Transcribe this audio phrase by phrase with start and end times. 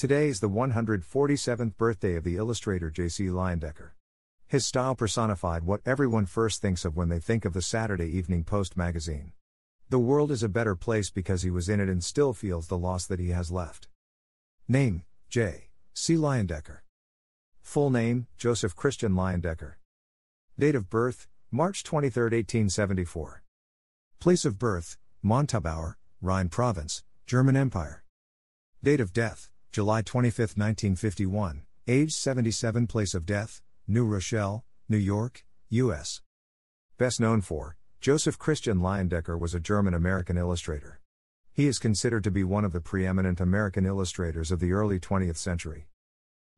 [0.00, 3.26] Today is the 147th birthday of the illustrator J.C.
[3.26, 3.90] Leyendecker.
[4.48, 8.42] His style personified what everyone first thinks of when they think of the Saturday Evening
[8.42, 9.32] Post magazine.
[9.90, 12.78] The world is a better place because he was in it and still feels the
[12.78, 13.88] loss that he has left.
[14.66, 15.68] Name J.
[15.92, 16.14] C.
[16.14, 16.78] Leyendecker.
[17.60, 19.74] Full name Joseph Christian Leyendecker.
[20.58, 23.42] Date of birth March 23, 1874.
[24.18, 28.02] Place of birth Montabaur, Rhine Province, German Empire.
[28.82, 35.44] Date of death July 25, 1951, age 77, place of death, New Rochelle, New York,
[35.68, 36.22] U.S.
[36.98, 40.98] Best known for, Joseph Christian Leyendecker was a German American illustrator.
[41.52, 45.36] He is considered to be one of the preeminent American illustrators of the early 20th
[45.36, 45.86] century.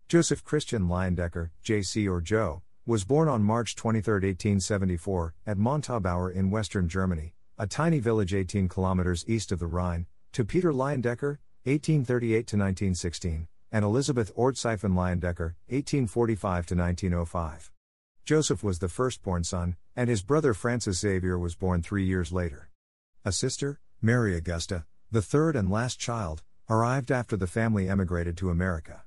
[0.08, 2.08] Joseph Christian Leyendecker, J.C.
[2.08, 7.98] or Joe, was born on March 23, 1874, at Montabaur in western Germany, a tiny
[7.98, 14.34] village 18 kilometers east of the Rhine, to Peter Leyendecker, 1838 to 1916, and Elizabeth
[14.34, 17.70] Ortseifen Leyendecker, 1845 to 1905.
[18.24, 22.68] Joseph was the firstborn son, and his brother Francis Xavier was born three years later.
[23.24, 28.50] A sister, Mary Augusta, the third and last child, arrived after the family emigrated to
[28.50, 29.04] America.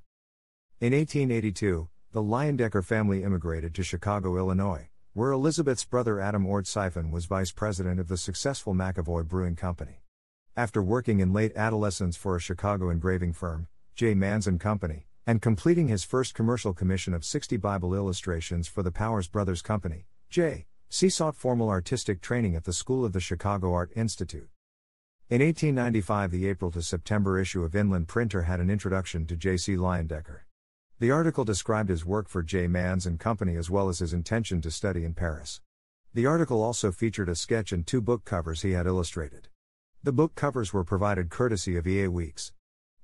[0.80, 7.26] In 1882, the Leyendecker family immigrated to Chicago, Illinois, where Elizabeth's brother Adam Ortseifen was
[7.26, 10.05] vice president of the successful McAvoy Brewing Company.
[10.58, 14.16] After working in late adolescence for a Chicago engraving firm, J.
[14.16, 18.90] Manns and Company, and completing his first commercial commission of 60 Bible illustrations for the
[18.90, 20.68] Powers Brothers Company, J.
[20.90, 21.10] C.
[21.10, 24.48] sought formal artistic training at the School of the Chicago Art Institute.
[25.30, 29.58] In 1895, the April to September issue of Inland Printer had an introduction to J.
[29.58, 29.76] C.
[29.76, 30.44] Leyendecker.
[31.00, 32.68] The article described his work for J.
[32.68, 35.60] Manns and Company as well as his intention to study in Paris.
[36.14, 39.50] The article also featured a sketch and two book covers he had illustrated.
[40.06, 42.12] The book covers were provided courtesy of E.A.
[42.12, 42.54] Weeks.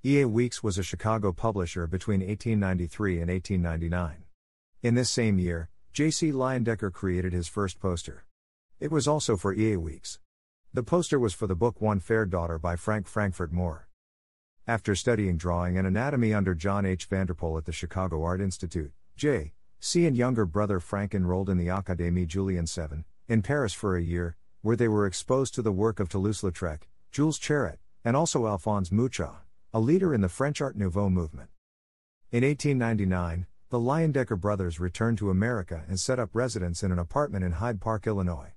[0.05, 0.27] E.A.
[0.27, 4.17] Weeks was a Chicago publisher between 1893 and 1899.
[4.83, 6.31] In this same year, J.C.
[6.31, 8.25] Leyendecker created his first poster.
[8.79, 9.79] It was also for E.A.
[9.79, 10.19] Weeks.
[10.75, 13.87] The poster was for the book One Fair Daughter by Frank Frankfort Moore.
[14.67, 17.05] After studying drawing and anatomy under John H.
[17.05, 19.53] Vanderpoel at the Chicago Art Institute, J.
[19.79, 20.05] C.
[20.05, 24.37] and younger brother Frank enrolled in the Académie Julian VII, in Paris for a year,
[24.61, 29.41] where they were exposed to the work of Toulouse-Lautrec, Jules Chéret, and also Alphonse Mucha,
[29.73, 31.49] a leader in the French Art Nouveau movement.
[32.31, 37.43] In 1899, the Leyendecker brothers returned to America and set up residence in an apartment
[37.43, 38.53] in Hyde Park, Illinois.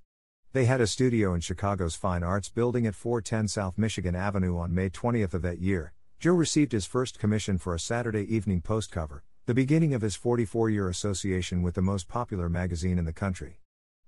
[0.53, 4.73] They had a studio in Chicago's Fine Arts Building at 410 South Michigan Avenue on
[4.73, 5.91] May 20th of that year.
[6.21, 10.15] Joe received his first commission for a Saturday Evening Post cover, the beginning of his
[10.15, 13.59] 44 year association with the most popular magazine in the country.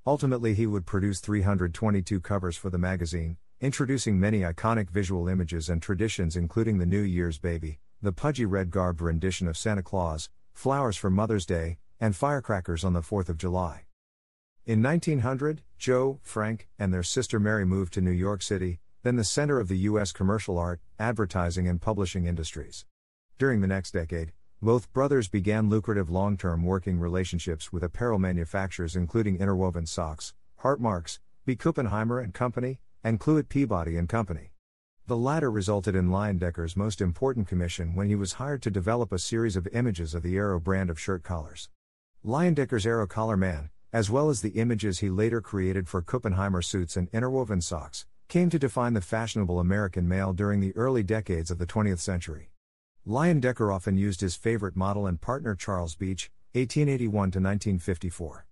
[0.05, 5.81] Ultimately, he would produce 322 covers for the magazine, introducing many iconic visual images and
[5.81, 10.95] traditions, including the New Year's Baby, the pudgy red garbed rendition of Santa Claus, flowers
[10.95, 13.85] for Mother's Day, and firecrackers on the 4th of July.
[14.67, 19.23] In 1900, Joe, Frank, and their sister Mary moved to New York City, then the
[19.23, 20.11] center of the U.S.
[20.11, 22.85] commercial art, advertising, and publishing industries.
[23.39, 28.95] During the next decade, both brothers began lucrative long term working relationships with apparel manufacturers
[28.95, 31.55] including Interwoven Socks, Hartmarx, B.
[31.55, 34.51] Kuppenheimer and Company, and Cluett Peabody and Company.
[35.05, 39.17] The latter resulted in Leyendecker's most important commission when he was hired to develop a
[39.17, 41.69] series of images of the Arrow brand of shirt collars.
[42.25, 46.97] Leyendecker's Arrow Collar Man, as well as the images he later created for Kuppenheimer suits
[46.97, 51.59] and interwoven socks, came to define the fashionable American male during the early decades of
[51.59, 52.51] the 20th century.
[53.07, 58.45] Leyendecker often used his favorite model and partner Charles Beach, 1881 to 1954.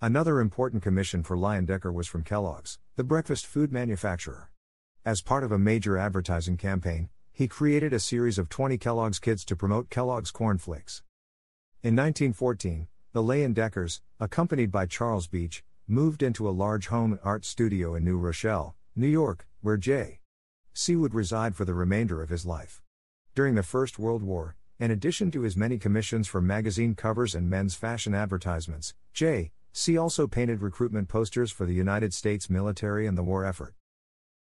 [0.00, 4.50] Another important commission for Leyendecker was from Kellogg's, the breakfast food manufacturer.
[5.02, 9.46] As part of a major advertising campaign, he created a series of 20 Kellogg's Kids
[9.46, 11.02] to promote Kellogg's Corn Flakes.
[11.82, 17.46] In 1914, the Leyendeckers, accompanied by Charles Beach, moved into a large home and art
[17.46, 20.20] studio in New Rochelle, New York, where J.
[20.74, 20.94] C.
[20.94, 22.82] would reside for the remainder of his life.
[23.34, 27.48] During the First World War, in addition to his many commissions for magazine covers and
[27.48, 29.52] men's fashion advertisements, J.
[29.74, 29.96] C.
[29.96, 33.74] also painted recruitment posters for the United States military and the war effort.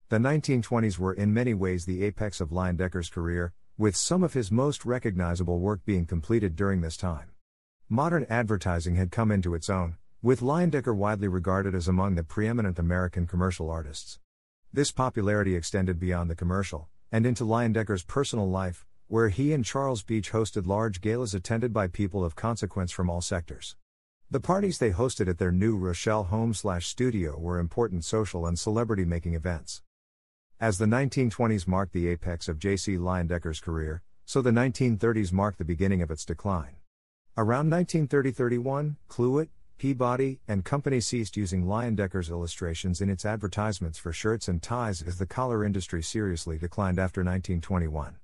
[0.10, 4.52] The 1920s were in many ways the apex of Leyendecker's career, with some of his
[4.52, 7.30] most recognizable work being completed during this time.
[7.88, 12.80] Modern advertising had come into its own, with Leyendecker widely regarded as among the preeminent
[12.80, 14.20] American commercial artists.
[14.74, 20.02] This popularity extended beyond the commercial, and into Leyendecker's personal life, where he and Charles
[20.02, 23.76] Beach hosted large galas attended by people of consequence from all sectors.
[24.32, 28.60] The parties they hosted at their New Rochelle home slash studio were important social and
[28.60, 29.82] celebrity making events.
[30.60, 32.96] As the 1920s marked the apex of J.C.
[32.98, 36.76] Leyendecker's career, so the 1930s marked the beginning of its decline.
[37.38, 39.50] Around 1930 31, Cluett,
[39.80, 45.18] Peabody, and Company ceased using Leyendecker's illustrations in its advertisements for shirts and ties as
[45.18, 48.18] the collar industry seriously declined after 1921.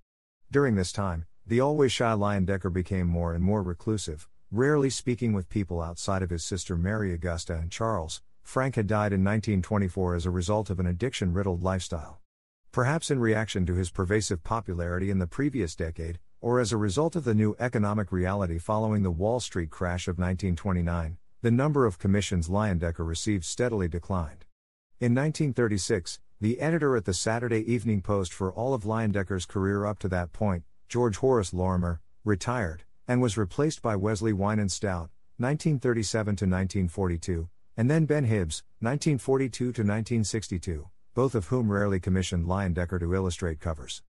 [0.51, 5.49] During this time, the always shy Leyendecker became more and more reclusive, rarely speaking with
[5.49, 8.21] people outside of his sister Mary Augusta and Charles.
[8.43, 12.19] Frank had died in 1924 as a result of an addiction riddled lifestyle.
[12.71, 17.15] Perhaps in reaction to his pervasive popularity in the previous decade, or as a result
[17.15, 21.99] of the new economic reality following the Wall Street crash of 1929, the number of
[21.99, 24.45] commissions Leyendecker received steadily declined.
[24.99, 29.99] In 1936, the editor at the Saturday Evening Post for all of Leyendecker's career up
[29.99, 36.25] to that point, George Horace Lorimer, retired, and was replaced by Wesley Winans Stout, 1937
[36.25, 42.99] to 1942, and then Ben Hibbs, 1942 to 1962, both of whom rarely commissioned Leyendecker
[42.99, 44.01] to illustrate covers.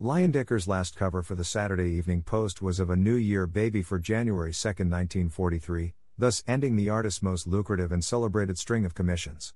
[0.00, 3.98] Leyendecker's last cover for the Saturday Evening Post was of a New Year baby for
[3.98, 9.54] January 2, 1943, thus ending the artist's most lucrative and celebrated string of commissions.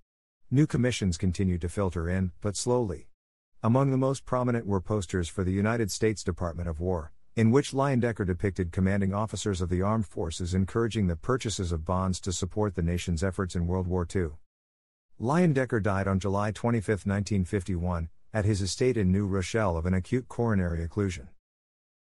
[0.50, 3.08] New commissions continued to filter in, but slowly.
[3.62, 7.70] Among the most prominent were posters for the United States Department of War, in which
[7.70, 12.74] Leyendecker depicted commanding officers of the armed forces encouraging the purchases of bonds to support
[12.74, 14.30] the nation's efforts in World War II.
[15.20, 20.26] Leyendecker died on July 25, 1951, at his estate in New Rochelle of an acute
[20.26, 21.28] coronary occlusion.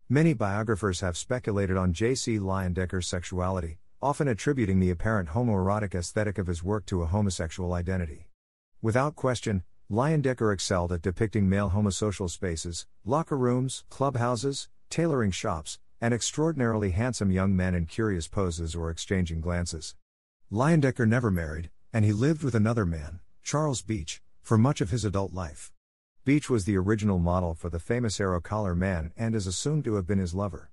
[0.08, 2.40] Many biographers have speculated on J.C.
[2.40, 8.30] Leyendecker's sexuality, often attributing the apparent homoerotic aesthetic of his work to a homosexual identity.
[8.82, 16.14] Without question, Leyendecker excelled at depicting male homosocial spaces, locker rooms, clubhouses, tailoring shops, and
[16.14, 19.94] extraordinarily handsome young men in curious poses or exchanging glances.
[20.50, 25.04] Leyendecker never married, and he lived with another man, Charles Beach, for much of his
[25.04, 25.74] adult life.
[26.24, 29.96] Beach was the original model for the famous arrow collar man and is assumed to
[29.96, 30.72] have been his lover.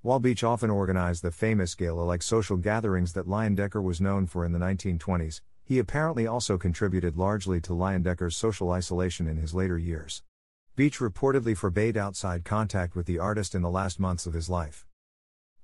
[0.00, 4.44] While Beach often organized the famous gala like social gatherings that Leyendecker was known for
[4.44, 9.76] in the 1920s, he apparently also contributed largely to Leyendecker's social isolation in his later
[9.76, 10.22] years.
[10.76, 14.86] Beach reportedly forbade outside contact with the artist in the last months of his life.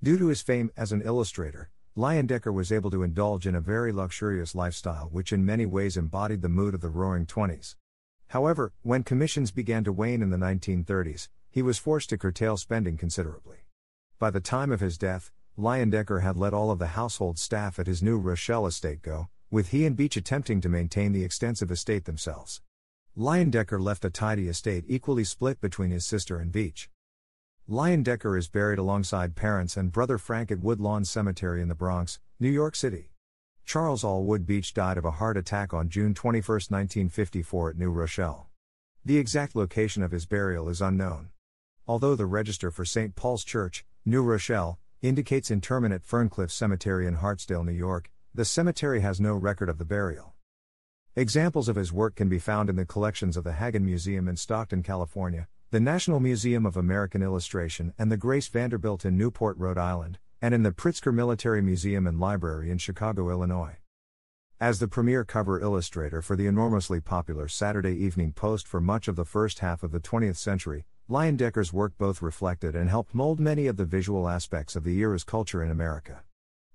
[0.02, 3.92] Due to his fame as an illustrator, Leyendecker was able to indulge in a very
[3.92, 7.76] luxurious lifestyle which in many ways embodied the mood of the roaring 20s.
[8.28, 12.98] However, when commissions began to wane in the 1930s, he was forced to curtail spending
[12.98, 13.58] considerably.
[14.18, 17.86] By the time of his death, Leyendecker had let all of the household staff at
[17.86, 22.04] his new Rochelle estate go, with he and Beach attempting to maintain the extensive estate
[22.04, 22.60] themselves.
[23.18, 26.90] Leyendecker left a tidy estate equally split between his sister and Beach.
[27.66, 32.50] Leyendecker is buried alongside parents and brother Frank at Woodlawn Cemetery in the Bronx, New
[32.50, 33.12] York City.
[33.64, 38.50] Charles Allwood Beach died of a heart attack on June 21, 1954 at New Rochelle.
[39.02, 41.30] The exact location of his burial is unknown.
[41.88, 43.16] Although the register for St.
[43.16, 49.00] Paul's Church, New Rochelle, indicates interment at Ferncliff Cemetery in Hartsdale, New York, the cemetery
[49.00, 50.35] has no record of the burial.
[51.18, 54.36] Examples of his work can be found in the collections of the Haggin Museum in
[54.36, 59.78] Stockton, California, the National Museum of American Illustration, and the Grace Vanderbilt in Newport, Rhode
[59.78, 63.78] Island, and in the Pritzker Military Museum and Library in Chicago, Illinois.
[64.60, 69.16] As the premier cover illustrator for the enormously popular Saturday Evening Post for much of
[69.16, 73.66] the first half of the 20th century, Leyendecker's work both reflected and helped mold many
[73.68, 76.24] of the visual aspects of the era's culture in America.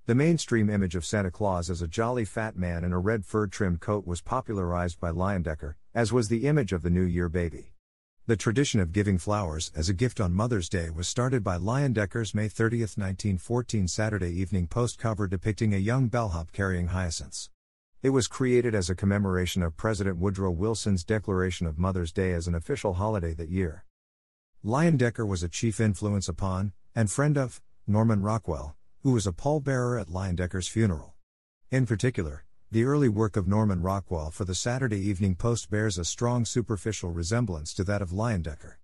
[0.04, 3.46] The mainstream image of Santa Claus as a jolly fat man in a red fur
[3.46, 7.74] trimmed coat was popularized by Leyendecker, as was the image of the New Year baby.
[8.26, 12.34] The tradition of giving flowers as a gift on Mother's Day was started by Leyendecker's
[12.34, 17.48] May 30, 1914 Saturday Evening Post cover depicting a young bellhop carrying hyacinths.
[18.02, 22.48] It was created as a commemoration of President Woodrow Wilson's declaration of Mother's Day as
[22.48, 23.84] an official holiday that year.
[24.64, 30.00] Leyendecker was a chief influence upon, and friend of, Norman Rockwell, who was a pallbearer
[30.00, 31.14] at Leyendecker's funeral.
[31.72, 36.04] In particular, the early work of Norman Rockwell for the Saturday Evening Post bears a
[36.04, 38.74] strong superficial resemblance to that of Leyendecker.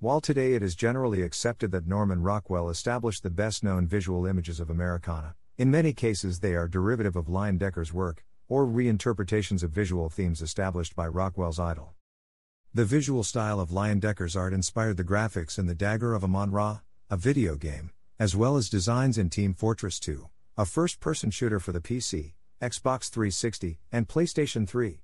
[0.00, 4.58] While today it is generally accepted that Norman Rockwell established the best known visual images
[4.58, 10.10] of Americana, in many cases they are derivative of Leyendecker's work, or reinterpretations of visual
[10.10, 11.94] themes established by Rockwell's idol.
[12.74, 16.80] The visual style of Leyendeckers' art inspired the graphics in The Dagger of Amon Ra,
[17.08, 21.58] a video game, as well as designs in Team Fortress 2, a first person shooter
[21.58, 25.00] for the PC, Xbox 360, and PlayStation 3.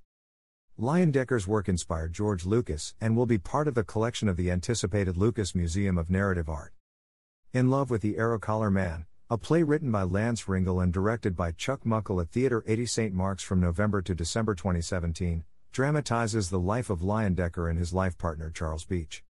[0.78, 5.16] Leyendeckers' work inspired George Lucas and will be part of the collection of the anticipated
[5.16, 6.74] Lucas Museum of Narrative Art.
[7.54, 11.34] In Love with the Arrow Collar Man, a play written by Lance Ringel and directed
[11.34, 13.14] by Chuck Muckle at Theatre 80 St.
[13.14, 15.42] Mark's from November to December 2017,
[15.72, 19.24] dramatizes the life of Leyendecker and his life partner Charles Beach.